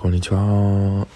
[0.00, 1.06] こんにちは。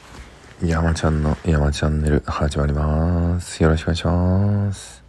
[0.62, 3.62] 山ちゃんの山チャンネル始まります。
[3.62, 5.02] よろしくお願いします。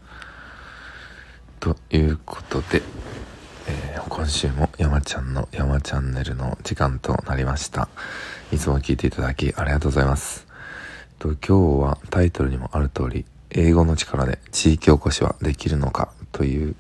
[1.60, 2.82] ということで、
[3.68, 7.90] えー今週も山ちゃんの山チャンネルの時間となりました。
[8.54, 10.48] いつも聞いていただきありがとうございます。
[11.20, 16.76] と今日はタイトルにもある通り、英語の力で地域おこしはできるのかという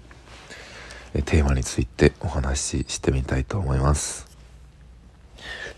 [1.14, 4.25] えテーマについてお話ししてみたいと思います。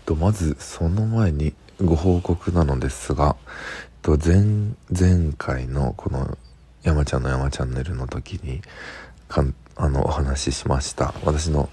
[0.08, 1.52] とまずその前に
[1.84, 3.36] ご報告なのですが
[4.00, 6.38] と前前回のこの
[6.82, 8.62] 「山ちゃんの山チャンネル」の時に
[9.28, 11.12] かんあのお話ししました。
[11.24, 11.68] 私の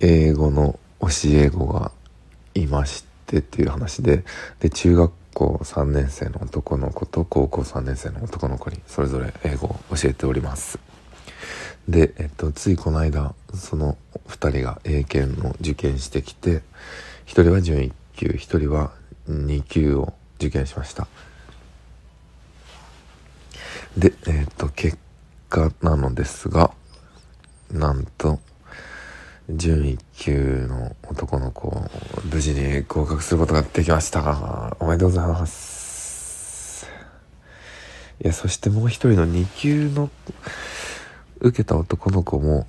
[0.00, 1.90] 英語の教え子が
[2.54, 4.24] いましてっていう話で
[4.60, 10.78] で中学校3年生の男の子と高校3年生の男の子にそれぞれ英語を教えております。
[11.88, 13.96] で、えっと、ついこの間その
[14.28, 16.62] 2人が英検の受験してきて
[17.28, 18.90] 1人は準1級1人は
[19.28, 21.06] 2級を受験しました。
[23.96, 24.98] でえっと結
[25.48, 26.72] 果なのですが
[27.70, 28.40] なんと
[29.50, 31.90] 準1級の男の子を
[32.32, 34.76] 無事に合格することができました。
[34.80, 36.86] おめでとうございます。
[38.24, 40.10] いやそしてもう一人の2級の
[41.40, 42.66] 受けた男の子も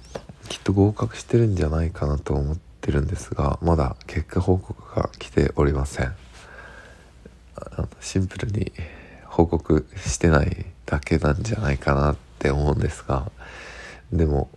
[0.50, 6.16] きっと合格してるんじゃないかなと思ってるんですがまだ結果報告が来ておりません。
[8.00, 8.72] シンプルに
[9.26, 13.32] 報告してないだけなんじゃないかなって思うんですが
[14.12, 14.50] でも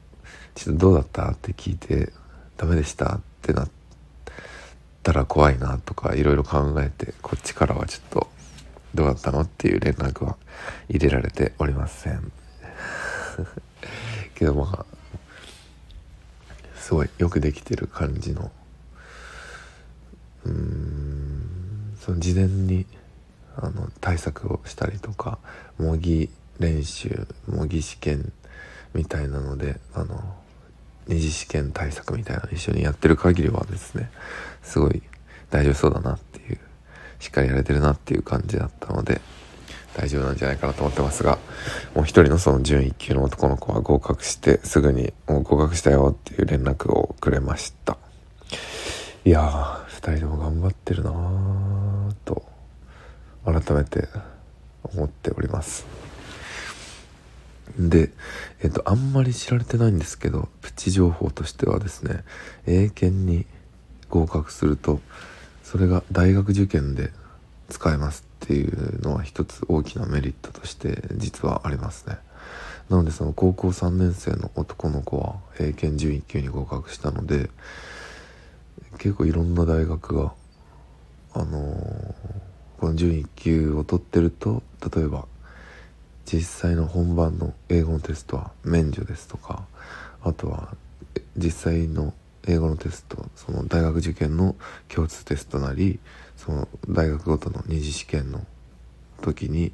[0.55, 2.13] ちょっとどうだったって聞いて
[2.57, 3.71] ダメでしたってなっ
[5.03, 8.29] たら怖いなとかいろいろ考えてこっちからはちょっと
[8.95, 10.37] どうだったのっていう連絡は
[10.89, 12.31] 入れられておりません。
[14.35, 14.92] けどまあ
[16.83, 18.51] すごいよくできてる感じの。
[20.45, 21.97] うーん。
[22.01, 22.85] その事前に
[23.57, 25.39] あの対策をしたりとか
[25.79, 28.33] 模擬練習模擬試験
[28.95, 30.21] みたいなのであの
[31.07, 34.11] 二次試験対策みたいなの一緒にやってる限りはですね
[34.63, 35.03] すごい
[35.51, 36.59] 大丈夫そうだなっていう
[37.21, 39.21] しっかりやれてるなっていう感じだったので
[39.97, 41.39] 大丈夫なんじゃないかなと思ってますが
[41.95, 47.99] もう一人のその準1級の男の子は合格してすぐに「もう合格したよ」っていう連絡をくれました。
[49.25, 52.43] いやー2人でも頑張ってるなーと
[53.45, 54.09] 改めて
[54.83, 55.87] 思っております。
[57.79, 58.11] で
[58.63, 62.25] えっとあんまり知られてないんですけどプチ情報としてはですね
[62.67, 63.47] 英検に
[64.09, 65.01] 合格すると
[65.63, 67.13] それが大学受験で
[67.69, 68.32] 使えます。
[68.43, 72.19] っていうのは一つ大きなメリットとして実はありますね。
[72.89, 77.49] なのでその高校3年生の男の子は英検準1級に合格したので
[78.99, 80.33] 結構いろんな大学が
[81.35, 84.61] あのーこの準1級を取ってると
[84.93, 85.27] 例えば
[86.25, 89.63] 実際の本番の英語のテストは免除ですとか
[90.21, 90.75] あとは
[91.37, 92.13] 実際の
[92.49, 94.57] 英語のテストその大学受験の
[94.89, 96.01] 共通テストなり
[96.37, 98.45] その大学ごとの二次試験の
[99.21, 99.73] 時に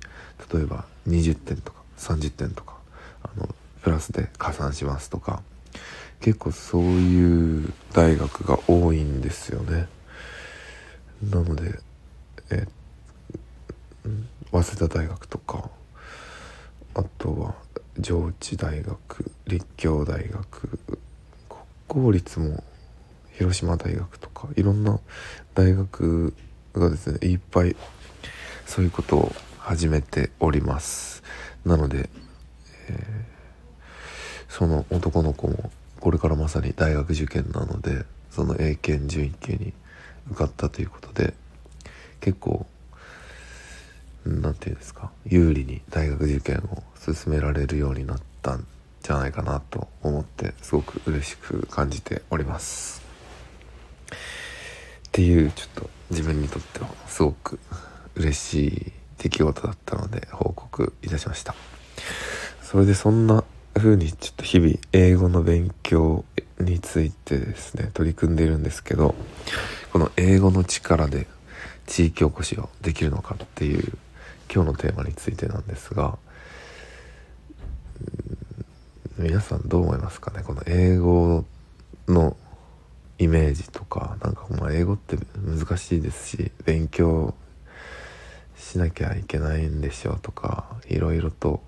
[0.52, 2.76] 例えば20点とか30点とか
[3.22, 3.48] あの
[3.82, 5.42] プラスで加算しますとか
[6.20, 9.88] 結構そういう大学が多いんですよね。
[11.22, 11.78] なので
[12.50, 12.66] え
[14.50, 15.70] 早稲田大学とか
[16.94, 17.54] あとは
[17.98, 20.78] 上智大学立教大学
[22.02, 22.62] 公立も
[23.32, 25.00] 広島大学とかいろんな
[25.54, 26.34] 大学
[26.74, 27.76] がですねいっぱい
[28.66, 31.22] そういうことを始めております。
[31.64, 32.08] なので、
[32.88, 33.38] えー
[34.48, 35.70] その男の子も
[36.00, 39.72] これからまさに大学受験なのでその英検準1級に
[40.30, 41.34] 受かったということで
[42.20, 42.66] 結構
[44.24, 48.66] なんていうんですか有利に大学受験を進められるようになったん
[49.02, 53.02] じゃないかなと思ってすごく嬉しく感じております
[54.10, 57.58] っていうちょっと自分にとってはすごく
[58.14, 61.54] 嬉しい出来事だったので報告いたしました。
[62.62, 63.44] それでそんな
[63.74, 66.24] 風にちょっと日々英語の勉強
[66.60, 69.14] についてですね取り組んでいるんですけど
[69.92, 71.26] この英語の力で
[71.86, 73.96] 地域おこしをできるのかっていう
[74.52, 76.18] 今日のテーマについてなんですが
[79.18, 80.44] 皆さんどう思いますかね？
[80.44, 81.44] この英語
[82.06, 82.36] の
[83.18, 87.34] イメージとかなんかまあ英語って難しいですし勉強
[88.56, 91.60] しなきゃいけないんでしょうとかいろいろと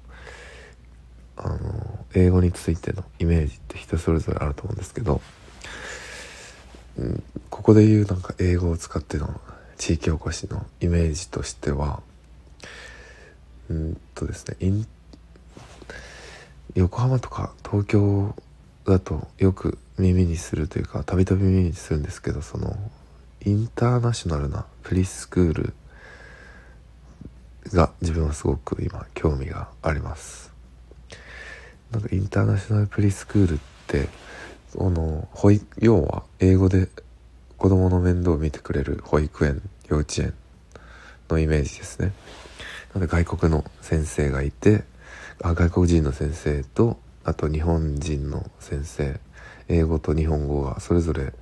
[1.37, 5.21] あの英語についてのイメージって人それぞれあると思うんですけど、
[6.99, 9.41] うんここで言うなんか英語を使っての
[9.77, 12.01] 地域おこしのイメージとしては
[13.69, 14.57] うんとですね
[16.75, 18.35] 横浜とか東京
[18.87, 22.77] だとよく耳にするというかたびたび耳にするんですけどその
[23.45, 25.75] インターナショナルなプリスクール
[27.73, 30.53] が自分はすごく今興味があります。
[31.91, 34.09] なんかインターナショナルプリスクールって
[34.79, 36.89] あの保育要は英語で
[37.57, 40.35] 子供の面倒を見てくれる保育園幼稚園
[41.29, 42.13] のイメージですね。
[42.95, 44.85] なので外国の先生がいて
[45.43, 49.21] あ外国人の先生とあと日本人の先生。
[49.71, 51.33] 英語と日本語がそれぞれ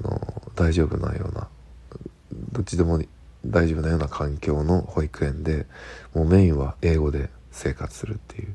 [0.00, 1.48] あの大丈夫なような
[2.52, 3.02] どっちでも
[3.44, 5.66] 大丈夫なような環境の保育園で
[6.14, 8.54] もうメインは英語で生活するっていう。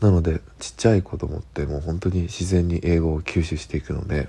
[0.00, 4.28] なのでちっちゃい子供ってもう本当に自然に英語を吸収していくので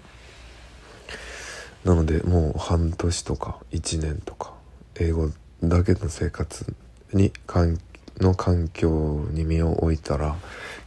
[1.84, 4.54] なのでもう半年とか1年とか
[5.00, 5.32] 英語
[5.64, 6.76] だけの生活
[7.12, 10.36] に関係の環境に身を置いたら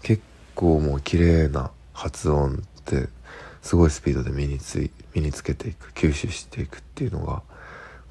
[0.02, 0.22] 結
[0.54, 3.08] 構もう綺麗な発音って
[3.62, 7.42] すごいスピードで身につい身につけていく吸収していくっていうのが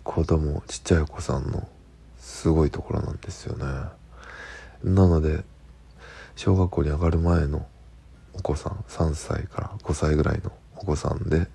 [0.03, 1.67] 子供ちっちゃいお子さんの
[2.19, 3.65] すごいところなんですよね。
[4.83, 5.44] なので
[6.35, 7.65] 小学校に上がる前の
[8.33, 11.47] お子さん3歳から5歳ぐらいのお子さんで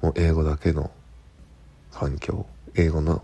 [0.00, 0.90] もう英語だけの
[1.92, 3.22] 環境英語の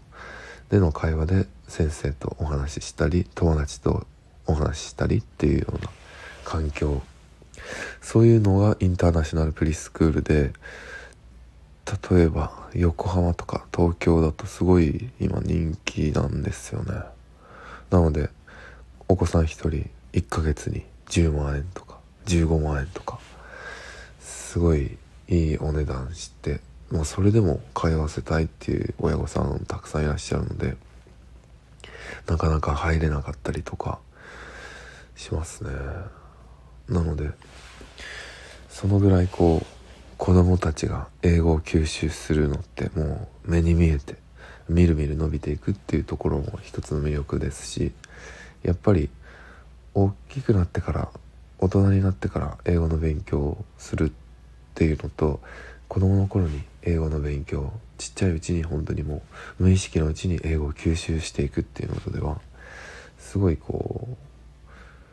[0.71, 4.07] での会話で先生とお話ししたり友達と
[4.47, 5.89] お話ししたりっていうような
[6.45, 7.03] 環境
[8.01, 10.53] そういうのがインターナショナルプリスクールで
[12.13, 16.93] 例えば横浜とか東京だとすごい今人気なんですよね。
[17.91, 18.31] なので
[19.09, 23.19] お子さん1人1ヶ月に10万円とか15万円とか
[24.21, 24.97] すごい
[25.29, 30.77] いいお値段してもうそれでも通わせたいっていう親御さんたくさんいらっしゃるので
[32.27, 33.99] なかなか入れなかったりとか
[35.17, 35.71] しますね。
[36.89, 37.31] なので
[38.69, 39.67] そのぐらいこう
[40.17, 44.17] 子供たちが英語を吸収するのってもう目に見えて
[44.69, 47.93] みるみる伸びていくっていうところも一つの魅力ですし
[48.63, 49.09] やっぱり
[49.95, 51.09] 大きくなってから
[51.59, 54.13] 大人になってから英語の勉強をするっ
[54.75, 55.41] ていうのと
[55.89, 59.23] 子供の頃に英語の勉強ちっちゃいうちに本当にも
[59.61, 62.41] う無意識のうちに英語を吸収していくっていうのでは
[63.19, 64.17] すごいこう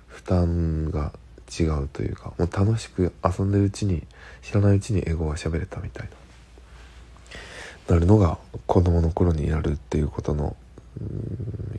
[0.07, 1.11] 負担が
[1.59, 4.03] 違うというかもう楽しく遊んでるうちに
[4.41, 6.09] 知らないうちに英語が喋れたみたい
[7.87, 10.55] ななるのが子供の頃にやるっていうことの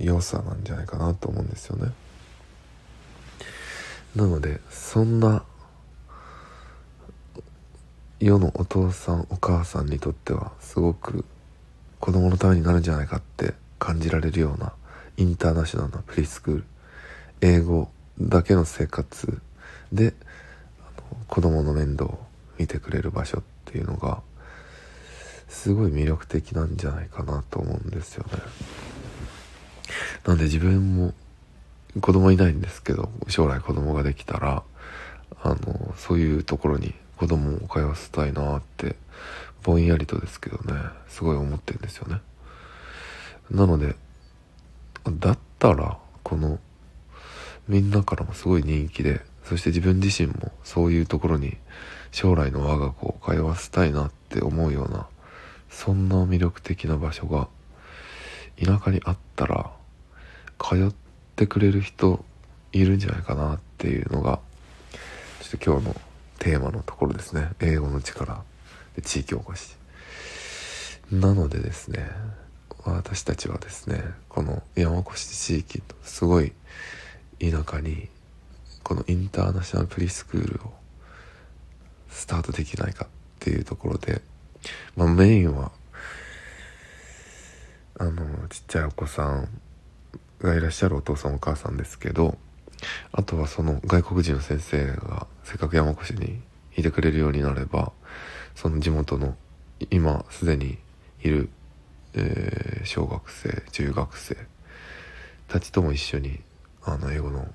[0.00, 1.93] 良さなんじゃないかなと思うんですよね。
[4.17, 5.44] なのでそんな
[8.20, 11.25] 世のお父さんお母さんにとってはすごく
[12.00, 14.73] 子供のためになるんじゃないかって感じられるような
[15.17, 16.65] インターナショナルなプリスクール
[17.41, 17.88] 英語
[18.20, 19.41] だけの生活
[19.93, 20.15] で
[21.29, 22.19] 子供の面倒を
[22.59, 24.20] 見てくれる場所っていうのが
[25.49, 28.41] すごい魅力的なんじゃないかなと思うんですよね。
[30.26, 31.15] なんで自分も
[32.00, 34.62] 子供いないんですけど将来子供ができたら
[35.43, 38.97] あのそういうところに子供を通わせたいなって
[39.63, 42.20] ぼんやりとですけどねすごい思ってるんですよね。
[43.51, 43.96] なので
[45.05, 46.58] だったらこの
[47.67, 51.56] みんなからもすごい人気でそして自分自身もそういうところに
[52.13, 55.06] 将来の我が子を通わせたいなって思うような
[55.70, 57.48] そんな魅力的な場所が
[58.63, 59.70] 田舎にあったら
[60.58, 60.94] 通っ
[61.37, 62.25] てくれる人
[62.72, 64.41] いるんじゃないかなっていうのが
[65.41, 66.01] ちょっと今日の
[66.38, 67.50] テーマのところですね。
[67.60, 68.42] 英語の力。
[68.96, 69.76] で地域おこし。
[71.10, 72.10] なのでですね
[72.84, 76.52] 私たちはですねこの山越地域とすごい
[77.40, 78.08] 田舎に
[78.82, 80.72] このインターナショナルプリスクールを
[82.08, 83.08] スタートできないかっ
[83.40, 84.22] ていうところで、
[84.96, 85.72] まあ、メインは
[87.98, 89.48] あのちっちゃいお子さん
[90.40, 92.38] がいらっしゃるお父さんお母さんですけど
[93.13, 96.41] あとはその外国人の先生がせっかく山越に
[96.77, 97.93] いてくれるようになれば
[98.55, 99.37] その地元の
[99.91, 100.79] 今すでに
[101.23, 101.49] いる、
[102.15, 104.37] えー、小学生中学生
[105.49, 106.41] たちとも一緒に
[106.85, 107.49] あの英語の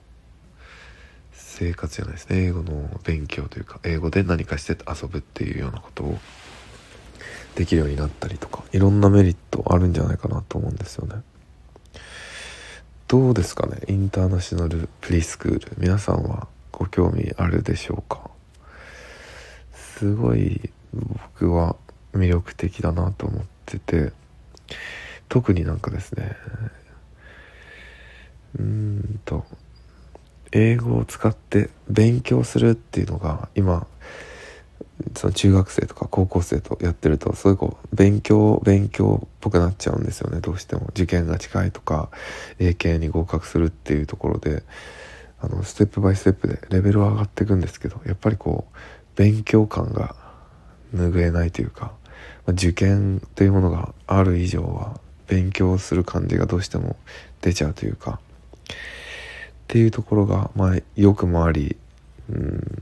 [1.32, 2.46] 生活じゃないですね。
[2.46, 6.18] 英語の勉強というか英語で何かして遊ぶっていうようなことを
[7.56, 11.22] できるようになったりとかいろんなメリットあるんじゃないかなと思うんですよね。
[13.13, 13.77] どうですかね？
[13.89, 15.72] インターナショナルプリスクール。
[15.77, 18.32] 皆さんはご興味あるでしょうか？
[19.72, 21.75] すごい僕は
[22.15, 24.13] 魅力的だなと思ってて
[25.29, 26.36] 特になんかですね
[28.58, 29.46] うんと
[30.51, 33.86] 英語を使って勉強するっていうのが今
[35.15, 40.39] その中学生とか高校生とやってるとすごいこう勉強勉強っぽくなっちゃうんですよね。
[40.39, 42.10] どうしても受験が近いとか
[42.60, 44.63] 英検に合格するっていうところで
[45.39, 48.77] あのステップバイステップでレベルは上がっていくんですけどやっぱりこう
[49.15, 50.15] 勉強感が
[50.95, 51.91] 拭えないというか、
[52.45, 56.95] ま、受験というものがある以上は勉強する感じがどうしても
[57.41, 58.19] 出ちゃうというか
[58.72, 58.75] っ
[59.67, 61.77] ていうところがまあ良くもあり
[62.29, 62.81] うん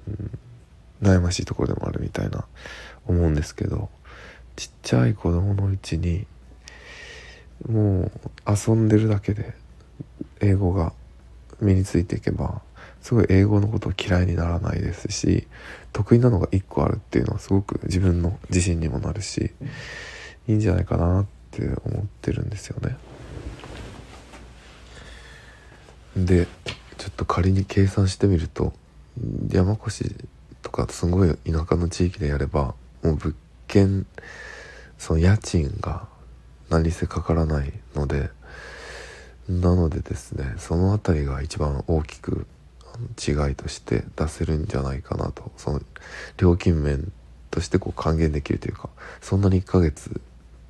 [1.02, 2.46] 悩ましいところでもあるみたいな
[3.08, 3.90] 思うんですけど
[4.56, 6.26] ちっちゃい子供のうちに
[7.68, 8.12] もう
[8.48, 9.54] 遊んでるだけで
[10.40, 10.94] 英語が
[11.60, 12.62] 身についていけば
[13.02, 15.48] すごい英語のことを嫌いにならないですし
[15.94, 19.52] 得意なのが1個あるっていうのはすごく自分の自信にもなるし
[20.48, 22.98] いいんじゃないかなって思ってるんですよね。
[26.16, 26.48] で
[26.98, 28.74] ちょっと仮に計算してみると
[29.50, 30.16] 山越
[30.72, 32.74] とかすごい田舎の地域でやれば
[33.04, 33.36] もう物
[33.68, 34.06] 件
[34.98, 36.08] その家賃が
[36.70, 38.30] 何せかからないので
[39.50, 42.48] なのでですねその辺りが一番大きく
[43.20, 45.82] 違いとして出せるんじゃないかなとその
[46.38, 47.12] 料金面
[47.50, 50.22] としてこう還元できるというかそんなに1ヶ月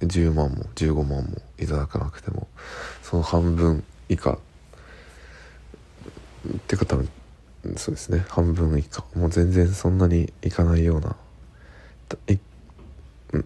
[0.02, 2.48] 10万も15万もいただかなくても
[3.04, 4.38] その半分以下っ
[6.68, 7.10] ていうか多分
[7.78, 8.26] そうですね。
[8.30, 9.04] 半分以下。
[9.16, 11.16] もう全然そんなにいかないような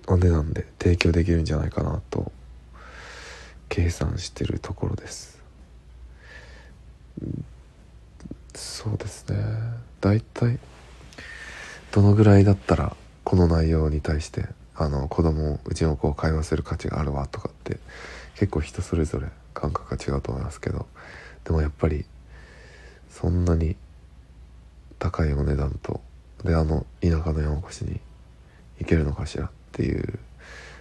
[0.07, 2.31] お値段で提供できるんじゃないかなと
[3.69, 5.41] 計算してるところです。
[8.53, 9.37] そうですね。
[10.01, 10.59] 大体
[11.91, 17.79] どのぐらいだったらこの内容に対してあの子供うちの子を会話する価値があるわとかって
[18.35, 20.85] 結構人それぞれ感覚が違うと思いますけど
[21.45, 22.05] でもやっぱり
[23.09, 23.77] そんなに
[24.99, 26.01] 高いお値段と
[26.43, 27.99] であの田舎の山越しに
[28.79, 30.19] 行けるのかしらっていう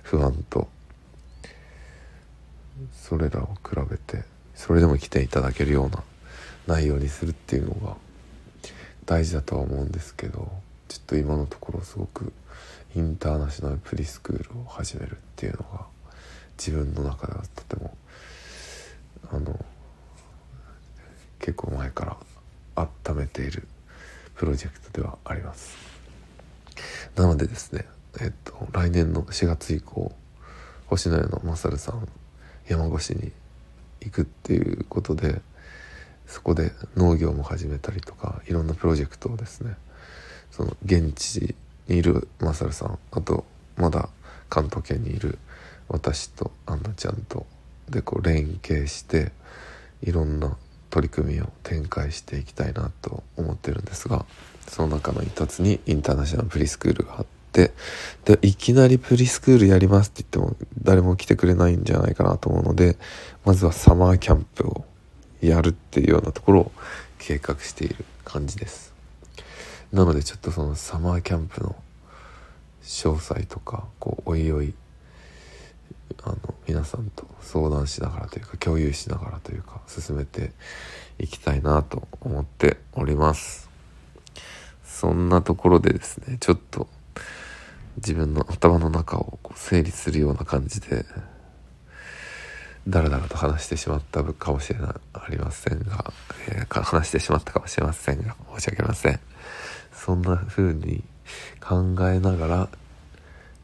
[0.02, 0.68] 不安と
[2.92, 6.02] それらを比べてそれでも来ていただけるような
[6.66, 7.96] 内容にするっていうのが
[9.06, 10.50] 大事だとは思うんですけど
[10.88, 12.32] ちょっと今のところすごく
[12.96, 15.86] インターナショナルプリスクールを始めるっていうのが
[16.56, 17.96] 自分の中ではとても
[19.30, 19.58] あの
[21.38, 22.16] 結構前から
[23.06, 23.66] 温めている
[24.34, 25.76] プロジェクトではあります。
[27.16, 27.86] なのでですね
[28.20, 30.12] えっと来年の4月以降
[30.86, 32.08] 星野屋のマサルさん
[32.68, 33.32] 山越しに
[34.00, 35.40] 行くっていうことで
[36.26, 39.76] そこで農業も始めたりとかいろんなプロジェクトをですね
[40.50, 41.54] その現地
[41.88, 43.44] にいるマサルさんあと
[43.76, 44.08] まだ
[44.48, 45.38] 関東圏にいる
[45.88, 47.46] 私とアンナちゃんと
[47.90, 49.32] でこう連携して
[50.02, 50.56] いろんな
[50.94, 54.24] 取り組みを展開していきたいなと思ってるんですが
[54.68, 57.72] その中の一つにインターナショナルプリスクールがあって
[58.24, 62.96] でいきなりプリスクールやりますって言っても誰も来てくれないんじゃないかなと思うので
[63.44, 64.84] まずはサマーキャンプを
[65.40, 66.72] やるっていうようなところを
[67.18, 68.94] 計画している感じです。
[69.92, 71.74] なのでちょっとそのサマーキャンプの
[72.84, 74.74] 詳細とかこうおいおい
[76.22, 80.52] あの皆さんと相談しながらというか共有しながらというか進めて
[81.18, 83.68] いきたいなと思っております。
[84.84, 86.88] そんなところでですねちょっと
[87.96, 91.04] 自分の頭の中をこう整理するような感じで
[92.86, 96.12] だらだらと話してしまったかもしれないありませんが、
[96.48, 99.20] えー、話してしまったかもしれませんが申し訳ありません。
[99.92, 101.02] そんな風に
[101.60, 102.68] 考えながら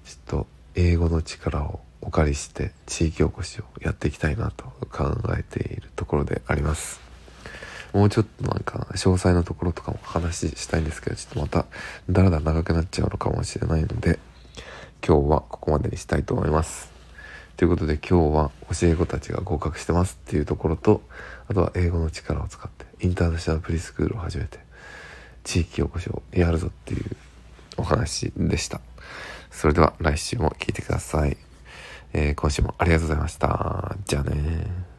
[0.04, 7.00] ちょっと英語の力をお借りして地域おこしをやっていきたいなと考えているところであります。
[7.92, 11.66] もうちょっとなんか詳細なところとかも話したいんですけどちょっとまた
[12.08, 14.18] だらだら長くなっちゃうのかもしれないので
[15.04, 16.90] 今日はここまでにしたいと思います。
[17.56, 21.02] ということで今日は教え子たちが合格してますっていうところと
[21.48, 24.60] あとは英語の力を使ってインターナショナルプリスクールを始めて
[25.44, 27.16] 地域おこしをやるぞっていう
[27.76, 28.80] お話でした。
[29.50, 31.36] それでは来週も聴いてください、
[32.12, 33.96] えー、今週もありがとうございました。
[34.04, 34.89] じゃあね